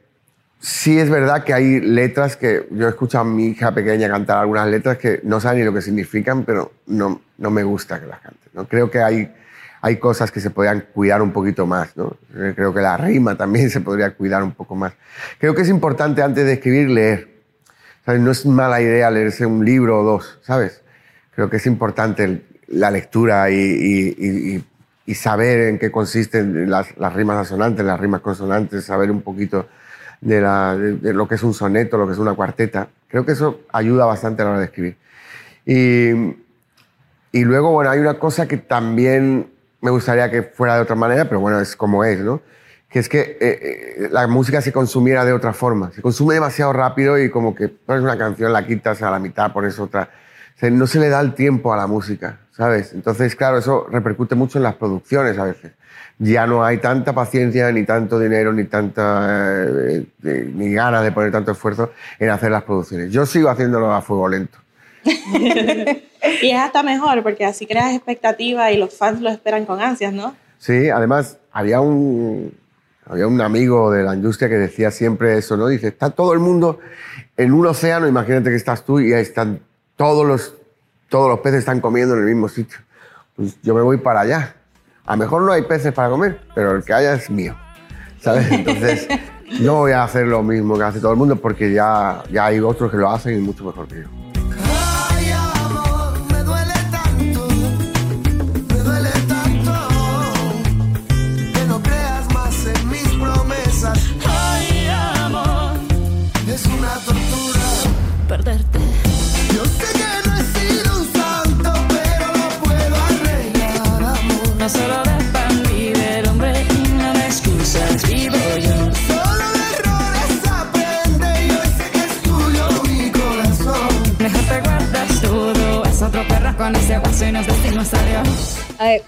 sí 0.60 0.98
es 0.98 1.08
verdad 1.10 1.42
que 1.44 1.54
hay 1.54 1.80
letras 1.80 2.36
que 2.36 2.66
yo 2.70 2.86
he 2.86 2.90
escuchado 2.90 3.22
a 3.24 3.28
mi 3.28 3.46
hija 3.48 3.72
pequeña 3.74 4.08
cantar 4.08 4.38
algunas 4.38 4.68
letras 4.68 4.98
que 4.98 5.20
no 5.24 5.40
saben 5.40 5.60
ni 5.60 5.64
lo 5.64 5.72
que 5.72 5.82
significan, 5.82 6.44
pero 6.44 6.72
no, 6.86 7.20
no 7.38 7.50
me 7.50 7.62
gusta 7.64 7.98
que 8.00 8.06
las 8.06 8.20
cante. 8.20 8.48
¿no? 8.52 8.66
Creo 8.68 8.90
que 8.90 9.00
hay, 9.00 9.32
hay 9.80 9.96
cosas 9.96 10.30
que 10.30 10.40
se 10.40 10.50
podrían 10.50 10.84
cuidar 10.92 11.22
un 11.22 11.32
poquito 11.32 11.66
más. 11.66 11.96
¿no? 11.96 12.16
Eh, 12.36 12.52
Creo 12.54 12.74
que 12.74 12.80
la 12.80 12.96
rima 12.96 13.36
también 13.36 13.70
se 13.70 13.80
podría 13.80 14.10
cuidar 14.14 14.42
un 14.42 14.52
poco 14.52 14.74
más. 14.76 14.92
Creo 15.38 15.54
que 15.54 15.62
es 15.62 15.68
importante 15.68 16.22
antes 16.22 16.44
de 16.44 16.52
escribir 16.54 16.90
leer. 16.90 17.28
¿Sabes? 18.04 18.20
No 18.20 18.30
es 18.30 18.44
mala 18.46 18.80
idea 18.80 19.10
leerse 19.10 19.44
un 19.46 19.64
libro 19.64 20.00
o 20.00 20.02
dos, 20.04 20.38
¿sabes? 20.42 20.82
Creo 21.34 21.48
que 21.50 21.56
es 21.58 21.66
importante 21.66 22.42
la 22.68 22.90
lectura 22.90 23.50
y- 23.50 23.54
y- 23.56 24.54
y- 24.56 24.64
y 25.06 25.14
saber 25.14 25.68
en 25.68 25.78
qué 25.78 25.90
consisten 25.90 26.70
las, 26.70 26.96
las 26.98 27.12
rimas 27.14 27.36
asonantes, 27.38 27.84
las 27.84 27.98
rimas 28.00 28.20
consonantes, 28.20 28.84
saber 28.84 29.10
un 29.10 29.22
poquito 29.22 29.66
de, 30.20 31.12
lo 31.12 31.26
que 31.26 31.34
es 31.34 31.42
un 31.42 31.54
soneto, 31.54 31.96
lo 31.96 32.06
que 32.06 32.12
es 32.12 32.18
una 32.18 32.34
cuarteta. 32.34 32.88
Creo 33.08 33.24
que 33.24 33.32
eso 33.32 33.60
ayuda 33.72 34.04
bastante 34.04 34.42
a 34.42 34.44
la 34.44 34.50
hora 34.52 34.60
de 34.60 34.66
escribir. 34.66 34.96
Y, 35.66 36.10
y 37.32 37.44
luego, 37.44 37.72
bueno, 37.72 37.90
hay 37.90 38.00
una 38.00 38.18
cosa 38.18 38.46
que 38.46 38.56
también 38.56 39.50
me 39.80 39.90
gustaría 39.90 40.30
que 40.30 40.42
fuera 40.42 40.76
de 40.76 40.82
otra 40.82 40.96
manera, 40.96 41.24
pero 41.24 41.40
bueno, 41.40 41.60
es 41.60 41.76
como 41.76 42.04
es, 42.04 42.20
¿no? 42.20 42.42
Que 42.88 42.98
es 42.98 43.08
que 43.08 43.20
eh, 43.20 43.38
eh, 43.40 44.08
la 44.10 44.26
música 44.26 44.60
se 44.60 44.72
consumiera 44.72 45.24
de 45.24 45.32
otra 45.32 45.52
forma. 45.52 45.92
Se 45.92 46.02
consume 46.02 46.34
demasiado 46.34 46.72
rápido 46.72 47.18
y 47.18 47.30
como 47.30 47.54
que 47.54 47.68
pones 47.68 48.02
una 48.02 48.18
canción, 48.18 48.52
la 48.52 48.66
quitas 48.66 49.00
a 49.02 49.10
la 49.10 49.18
mitad, 49.18 49.52
pones 49.52 49.78
otra. 49.78 50.10
No 50.62 50.86
se 50.86 50.98
le 50.98 51.08
da 51.08 51.20
el 51.20 51.34
tiempo 51.34 51.72
a 51.72 51.76
la 51.76 51.86
música, 51.86 52.40
¿sabes? 52.50 52.92
Entonces, 52.92 53.34
claro, 53.34 53.58
eso 53.58 53.86
repercute 53.90 54.34
mucho 54.34 54.58
en 54.58 54.64
las 54.64 54.74
producciones 54.74 55.38
a 55.38 55.44
veces. 55.44 55.72
Ya 56.22 56.46
no 56.46 56.62
hay 56.62 56.78
tanta 56.78 57.14
paciencia, 57.14 57.72
ni 57.72 57.84
tanto 57.84 58.20
dinero, 58.20 58.52
ni 58.52 58.64
tanta 58.64 59.64
eh, 59.64 60.04
eh, 60.22 60.52
ni 60.54 60.70
ganas 60.72 61.02
de 61.02 61.12
poner 61.12 61.32
tanto 61.32 61.52
esfuerzo 61.52 61.92
en 62.18 62.28
hacer 62.28 62.50
las 62.50 62.62
producciones. 62.62 63.10
Yo 63.10 63.24
sigo 63.24 63.48
haciéndolo 63.48 63.92
a 63.92 64.02
fuego 64.02 64.28
lento. 64.28 64.58
Y 66.42 66.50
es 66.50 66.58
hasta 66.58 66.82
mejor 66.82 67.22
porque 67.22 67.44
así 67.44 67.66
creas 67.66 67.94
expectativa 67.94 68.70
y 68.70 68.76
los 68.76 68.94
fans 68.94 69.20
lo 69.20 69.30
esperan 69.30 69.64
con 69.64 69.80
ansias, 69.80 70.12
¿no? 70.12 70.36
Sí, 70.58 70.90
además 70.90 71.38
había 71.50 71.80
un, 71.80 72.52
había 73.06 73.26
un 73.26 73.40
amigo 73.40 73.90
de 73.90 74.02
la 74.02 74.14
industria 74.14 74.48
que 74.48 74.56
decía 74.56 74.90
siempre 74.90 75.38
eso, 75.38 75.56
¿no? 75.56 75.66
Dice, 75.68 75.88
está 75.88 76.10
todo 76.10 76.34
el 76.34 76.38
mundo 76.38 76.78
en 77.36 77.52
un 77.52 77.66
océano, 77.66 78.06
imagínate 78.06 78.50
que 78.50 78.56
estás 78.56 78.84
tú 78.84 79.00
y 79.00 79.14
ahí 79.14 79.22
están 79.22 79.60
todos 79.96 80.26
los, 80.26 80.54
todos 81.08 81.28
los 81.30 81.40
peces 81.40 81.60
están 81.60 81.80
comiendo 81.80 82.14
en 82.14 82.20
el 82.20 82.26
mismo 82.26 82.48
sitio. 82.48 82.78
Pues 83.36 83.56
yo 83.62 83.74
me 83.74 83.80
voy 83.80 83.96
para 83.96 84.20
allá. 84.20 84.56
A 85.10 85.14
lo 85.14 85.24
mejor 85.24 85.42
no 85.42 85.50
hay 85.50 85.62
peces 85.62 85.92
para 85.92 86.08
comer, 86.08 86.38
pero 86.54 86.76
el 86.76 86.84
que 86.84 86.92
haya 86.92 87.14
es 87.14 87.28
mío, 87.28 87.56
¿sabes? 88.20 88.48
Entonces, 88.52 89.08
no 89.60 89.78
voy 89.78 89.90
a 89.90 90.04
hacer 90.04 90.28
lo 90.28 90.40
mismo 90.44 90.78
que 90.78 90.84
hace 90.84 91.00
todo 91.00 91.10
el 91.10 91.18
mundo 91.18 91.34
porque 91.34 91.72
ya, 91.72 92.22
ya 92.30 92.46
hay 92.46 92.60
otros 92.60 92.92
que 92.92 92.96
lo 92.96 93.10
hacen 93.10 93.36
y 93.36 93.40
mucho 93.40 93.64
mejor 93.64 93.88
que 93.88 94.02
yo. 94.02 94.29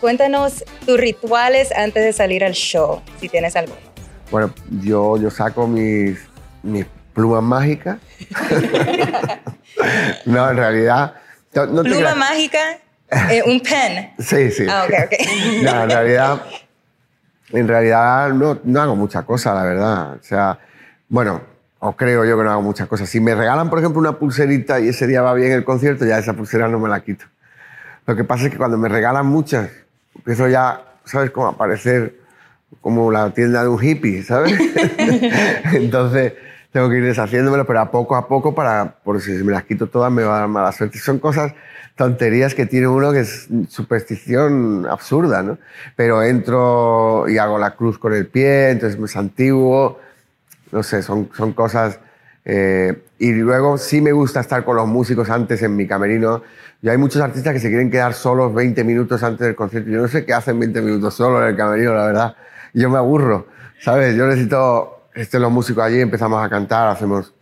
Cuéntanos 0.01 0.65
tus 0.87 0.99
rituales 0.99 1.73
antes 1.73 2.05
de 2.05 2.13
salir 2.13 2.45
al 2.45 2.53
show, 2.53 3.03
si 3.21 3.29
tienes 3.29 3.57
alguno. 3.57 3.79
Bueno, 4.31 4.53
yo, 4.81 5.17
yo 5.19 5.31
saco 5.31 5.67
mis, 5.67 6.19
mis 6.63 6.87
plumas 7.13 7.43
mágicas. 7.43 7.99
no, 10.27 10.51
en 10.51 10.57
realidad... 10.57 11.15
no- 11.55 11.83
Pluma 11.83 12.15
mágica, 12.15 12.79
eh, 13.31 13.43
un 13.45 13.61
pen. 13.61 14.13
Sí, 14.19 14.51
sí. 14.51 14.67
Ah, 14.69 14.85
ok, 14.87 14.95
ok. 15.07 15.13
No, 15.63 15.83
en 15.85 15.91
realidad, 15.91 16.43
en 17.51 17.69
realidad 17.69 18.31
no, 18.31 18.59
no 18.65 18.81
hago 18.81 18.97
mucha 18.97 19.23
cosa, 19.25 19.53
la 19.55 19.65
verdad. 19.65 20.15
O 20.15 20.23
sea, 20.23 20.59
bueno, 21.09 21.43
o 21.81 21.93
creo 21.95 22.25
yo 22.25 22.39
que 22.39 22.45
no 22.45 22.51
hago 22.53 22.63
muchas 22.63 22.89
cosas. 22.89 23.09
Si 23.11 23.21
me 23.21 23.35
regalan, 23.35 23.69
por 23.69 23.79
ejemplo, 23.81 24.01
una 24.01 24.19
pulserita 24.19 24.81
y 24.81 24.89
ese 24.89 25.07
día 25.07 25.21
va 25.21 25.35
bien 25.35 25.53
el 25.53 25.65
concierto, 25.65 26.07
ya 26.07 26.19
esa 26.19 26.33
pulsera 26.33 26.69
no 26.69 26.79
me 26.79 26.89
la 26.89 27.01
quito. 27.01 27.27
Lo 28.07 28.17
que 28.17 28.25
pasa 28.25 28.45
es 28.45 28.51
que 28.51 28.59
cuando 28.59 28.79
me 28.79 28.89
regalan 28.89 29.27
muchas, 29.27 29.71
empiezo 30.15 30.49
ya, 30.49 30.83
¿sabes? 31.05 31.31
Como 31.31 31.49
a 31.49 31.57
parecer 31.57 32.17
como 32.81 33.11
la 33.13 33.31
tienda 33.31 33.63
de 33.63 33.69
un 33.69 33.83
hippie, 33.83 34.23
¿sabes? 34.23 34.59
Entonces 35.73 36.33
tengo 36.73 36.89
que 36.89 36.97
ir 36.97 37.05
deshaciéndomelo, 37.05 37.67
pero 37.67 37.81
a 37.81 37.91
poco 37.91 38.17
a 38.17 38.27
poco, 38.27 38.55
para, 38.55 38.97
por 39.05 39.21
si 39.21 39.31
me 39.33 39.53
las 39.53 39.65
quito 39.65 39.87
todas 39.87 40.11
me 40.11 40.23
va 40.25 40.37
a 40.37 40.41
dar 40.41 40.49
mala 40.49 40.73
suerte. 40.73 40.99
Son 40.99 41.19
cosas, 41.19 41.53
tonterías 41.97 42.55
que 42.55 42.67
tiene 42.67 42.89
uno 42.89 43.13
que 43.13 43.21
es 43.21 43.49
superstición 43.69 44.87
absurda, 44.91 45.43
¿no? 45.43 45.59
Pero 45.95 46.23
entro 46.23 47.29
y 47.29 47.39
hago 47.39 47.59
la 47.59 47.73
cruz 47.73 47.99
con 47.99 48.15
el 48.15 48.27
pie, 48.27 48.71
entonces 48.71 48.99
es 48.99 49.17
antiguo, 49.17 50.01
no 50.73 50.83
sé, 50.83 51.03
son, 51.03 51.31
son 51.37 51.53
cosas... 51.53 52.01
eh, 52.45 53.03
y 53.23 53.31
luego 53.31 53.79
sí 53.79 54.01
me 54.01 54.11
gusta 54.11 54.41
estar 54.41 54.65
con 54.65 54.75
los 54.75 54.89
músicos 54.89 55.31
antes 55.31 55.63
en 55.63 55.77
mi 55.77 55.87
camerino. 55.87 56.43
Y 56.83 56.89
hay 56.89 56.99
muchos 56.99 57.23
artistas 57.23 57.53
que 57.53 57.61
se 57.61 57.69
quieren 57.69 57.89
quedar 57.89 58.15
solos 58.15 58.53
20 58.53 58.83
minutos 58.83 59.23
antes 59.23 59.47
del 59.47 59.55
concierto. 59.55 59.89
Yo 59.91 60.01
no 60.01 60.09
sé 60.09 60.25
qué 60.25 60.33
hacen 60.33 60.59
20 60.59 60.81
minutos 60.83 61.15
solo 61.15 61.41
en 61.41 61.51
el 61.51 61.57
camerino, 61.57 61.95
la 61.95 62.07
verdad. 62.07 62.37
Yo 62.75 62.91
me 62.91 62.99
aburro, 62.99 63.47
¿sabes? 63.79 64.17
Yo 64.17 64.27
necesito, 64.27 65.07
estén 65.15 65.41
los 65.41 65.53
músicos 65.53 65.85
allí, 65.85 66.01
empezamos 66.01 66.45
a 66.45 66.49
cantar, 66.49 66.89
hacemos 66.89 67.33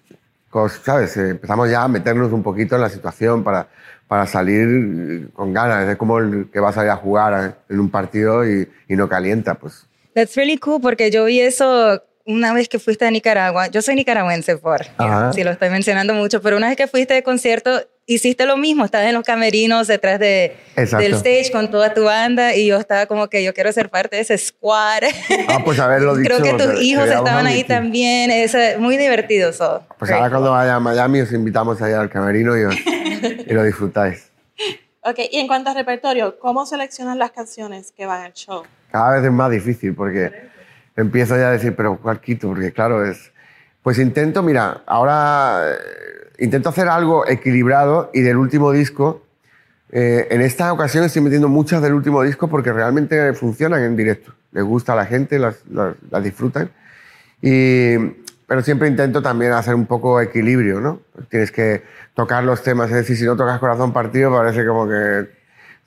cosas, 0.51 0.83
¿sabes? 0.85 1.17
Eh, 1.17 1.31
Empezamos 1.31 1.71
ya 1.71 1.85
a 1.85 1.89
meternos 1.89 2.31
un 2.31 2.43
poquito 2.43 2.75
en 2.75 2.83
la 2.83 2.91
situación 2.91 3.43
para, 3.43 3.67
para 4.07 4.27
salir 4.27 5.31
con 5.33 5.55
ganas. 5.55 5.89
Es 5.89 5.97
como 5.97 6.19
el 6.19 6.51
que 6.53 6.61
va 6.61 6.69
a 6.69 6.73
salir 6.75 6.91
a 6.91 6.97
jugar 6.97 7.57
en 7.71 7.81
un 7.81 7.89
partido 7.91 8.47
y, 8.47 8.69
y 8.87 8.97
no 8.97 9.09
calienta, 9.09 9.55
pues. 9.55 9.87
That's 10.13 10.37
really 10.37 10.59
cool 10.59 10.83
porque 10.83 11.11
yo 11.11 11.25
vi 11.25 11.41
eso 11.41 12.03
una 12.25 12.53
vez 12.53 12.69
que 12.69 12.79
fuiste 12.79 13.05
a 13.07 13.11
Nicaragua. 13.11 13.69
Yo 13.69 13.83
soy 13.83 13.95
nicaragüense, 13.97 14.57
por 14.57 14.83
Ajá. 14.99 15.33
si 15.33 15.43
lo 15.43 15.51
estoy 15.51 15.71
mencionando 15.71 16.15
mucho, 16.15 16.41
pero 16.43 16.57
una 16.57 16.69
vez 16.69 16.77
que 16.77 16.87
fuiste 16.87 17.15
de 17.15 17.23
concierto 17.23 17.83
hiciste 18.07 18.45
lo 18.45 18.57
mismo, 18.57 18.85
estabas 18.85 19.07
en 19.07 19.15
los 19.15 19.25
camerinos 19.25 19.87
detrás 19.87 20.19
de, 20.19 20.57
Exacto. 20.77 21.03
del 21.05 21.15
stage 21.15 21.51
con 21.53 21.71
toda 21.71 21.95
tu 21.95 22.05
banda 22.05 22.55
y 22.57 22.67
yo 22.67 22.77
estaba 22.79 23.07
como 23.07 23.29
que 23.29 23.45
yo 23.45 23.55
quiero 23.55 23.71
ser 23.73 23.89
parte 23.89 24.17
de 24.17 24.23
ese 24.23 24.37
squad. 24.37 25.03
Ah, 25.49 25.61
pues 25.65 25.79
haberlo 25.79 26.17
dicho. 26.17 26.35
Creo 26.41 26.43
que 26.59 26.63
tus 26.65 26.83
hijos 26.83 27.07
estaban 27.09 27.47
ahí 27.47 27.63
también, 27.65 28.31
es 28.33 28.57
muy 28.79 28.97
divertido. 28.97 29.53
So. 29.53 29.85
Pues 29.99 30.09
Great. 30.09 30.21
ahora 30.23 30.31
cuando 30.31 30.51
vaya 30.51 30.75
a 30.75 30.81
Miami 30.81 31.21
os 31.21 31.33
invitamos 31.33 31.81
allá 31.83 32.01
al 32.01 32.11
camerino 32.11 32.59
y, 32.59 32.65
os- 32.65 32.77
y 33.47 33.53
lo 33.53 33.63
disfrutáis. 33.63 34.31
Ok, 35.03 35.19
y 35.31 35.39
en 35.39 35.47
cuanto 35.47 35.71
a 35.71 35.75
repertorio, 35.75 36.39
¿cómo 36.39 36.67
seleccionan 36.67 37.19
las 37.19 37.31
canciones 37.31 37.93
que 37.97 38.07
van 38.07 38.23
al 38.23 38.33
show? 38.35 38.65
Cada 38.91 39.13
vez 39.17 39.25
es 39.25 39.31
más 39.33 39.51
difícil 39.51 39.95
porque 39.95 40.31
empiezo 40.97 41.37
ya 41.37 41.49
a 41.49 41.53
decir, 41.53 41.75
pero 41.77 41.97
¿cuál 41.99 42.21
quito? 42.21 42.49
Porque 42.49 42.73
claro, 42.73 43.05
es... 43.05 43.33
Pues 43.83 43.99
intento, 43.99 44.43
mira, 44.43 44.83
ahora 44.87 45.63
eh, 45.71 45.75
intento 46.39 46.69
hacer 46.69 46.89
algo 46.89 47.27
equilibrado 47.27 48.11
y 48.13 48.21
del 48.21 48.37
último 48.37 48.73
disco, 48.73 49.23
eh, 49.91 50.29
en 50.31 50.43
esta 50.43 50.73
ocasión 50.73 51.05
estoy 51.05 51.23
metiendo 51.23 51.49
muchas 51.49 51.81
del 51.81 51.95
último 51.95 52.23
disco 52.23 52.49
porque 52.49 52.73
realmente 52.73 53.33
funcionan 53.33 53.83
en 53.83 53.97
directo. 53.97 54.35
Les 54.53 54.63
gusta 54.65 54.93
a 54.93 54.97
la 54.97 55.07
gente, 55.07 55.39
las, 55.39 55.57
las- 55.71 55.95
disfrutan. 56.23 56.71
Y, 57.41 57.97
pero 58.47 58.63
siempre 58.63 58.89
intento 58.89 59.23
también 59.23 59.53
hacer 59.53 59.75
un 59.75 59.87
poco 59.87 60.21
equilibrio, 60.21 60.81
¿no? 60.81 61.01
Tienes 61.31 61.51
que 61.51 61.83
tocar 62.15 62.45
los 62.45 62.63
temas, 62.63 62.91
es 62.91 62.97
decir, 62.97 63.17
si 63.17 63.25
no 63.25 63.37
tocas 63.37 63.59
corazón 63.61 63.93
partido 63.93 64.31
parece 64.31 64.67
como 64.67 64.87
que 64.89 65.27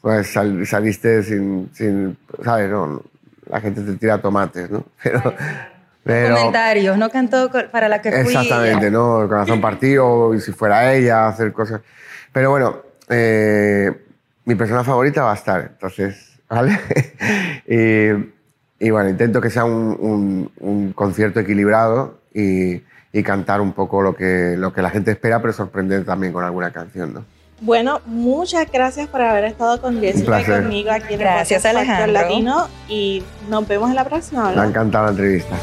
pues, 0.01 0.27
sal- 0.33 0.65
saliste 0.65 1.21
sin, 1.23 1.69
sin, 1.73 2.17
¿sabes? 2.43 2.71
No, 2.71 3.03
la 3.49 3.61
gente 3.61 3.81
te 3.81 3.93
tira 3.93 4.19
tomates, 4.21 4.69
¿no? 4.69 4.83
Pero, 5.03 5.33
pero 6.05 6.35
Comentarios, 6.35 6.97
no 6.97 7.09
cantó 7.09 7.49
para 7.71 7.87
la 7.87 8.01
que 8.01 8.11
fui. 8.11 8.19
exactamente, 8.35 8.91
¿no? 8.91 9.21
El 9.23 9.29
corazón 9.29 9.61
partido, 9.61 10.33
y 10.35 10.41
si 10.41 10.51
fuera 10.51 10.93
ella, 10.93 11.27
hacer 11.29 11.53
cosas. 11.53 11.79
Pero 12.33 12.49
bueno, 12.49 12.77
eh, 13.09 13.89
mi 14.43 14.55
persona 14.55 14.83
favorita 14.83 15.23
va 15.23 15.31
a 15.31 15.35
estar, 15.35 15.61
entonces, 15.61 16.39
¿vale? 16.49 16.77
y, 17.67 18.85
y 18.85 18.89
bueno, 18.89 19.09
intento 19.09 19.39
que 19.39 19.49
sea 19.49 19.63
un, 19.63 19.95
un- 19.97 20.51
un 20.59 20.91
concierto 20.91 21.39
equilibrado 21.39 22.19
y, 22.33 22.81
y 23.13 23.23
cantar 23.23 23.61
un 23.61 23.71
poco 23.71 24.01
lo 24.01 24.13
que, 24.13 24.55
lo 24.57 24.73
que 24.73 24.81
la 24.81 24.89
gente 24.89 25.11
espera, 25.11 25.39
pero 25.41 25.53
sorprender 25.53 26.03
también 26.03 26.33
con 26.33 26.43
alguna 26.43 26.71
canción, 26.73 27.13
¿no? 27.13 27.25
Bueno, 27.63 28.01
muchas 28.05 28.69
gracias 28.69 29.07
por 29.07 29.21
haber 29.21 29.45
estado 29.45 29.79
con 29.79 30.01
Jessica 30.01 30.41
y 30.41 30.43
conmigo 30.43 30.91
aquí 30.91 31.13
en 31.13 31.13
el 31.13 31.19
Gracias, 31.19 31.63
Factor 31.63 31.79
Alejandro. 31.79 32.11
Latino 32.11 32.67
y 32.89 33.23
nos 33.47 33.65
vemos 33.65 33.89
en 33.89 33.95
la 33.95 34.03
próxima. 34.03 34.51
Me 34.51 34.61
ha 34.61 34.65
encantado 34.65 35.05
la 35.05 35.11
entrevista. 35.11 35.57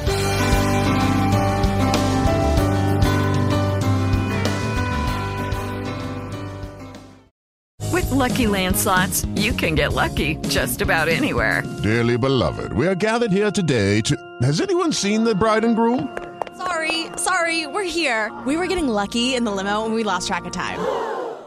With 7.92 8.10
Lucky 8.10 8.46
Land 8.46 8.76
slots, 8.76 9.26
you 9.34 9.52
can 9.52 9.74
get 9.74 9.92
lucky 9.92 10.36
just 10.48 10.80
about 10.80 11.08
anywhere. 11.08 11.62
Dearly 11.82 12.16
beloved, 12.16 12.72
we 12.72 12.86
are 12.86 12.94
gathered 12.94 13.30
here 13.30 13.50
today 13.50 14.00
to. 14.02 14.16
Has 14.40 14.62
anyone 14.62 14.90
seen 14.94 15.22
the 15.22 15.34
bride 15.34 15.66
and 15.66 15.76
groom? 15.76 16.08
Sorry, 16.56 17.08
sorry, 17.16 17.66
we're 17.66 17.84
here. 17.84 18.32
We 18.46 18.56
were 18.56 18.66
getting 18.66 18.88
lucky 18.88 19.34
in 19.34 19.44
the 19.44 19.50
limo 19.50 19.84
and 19.84 19.92
we 19.92 20.02
lost 20.02 20.28
track 20.28 20.46
of 20.46 20.52
time. 20.52 20.78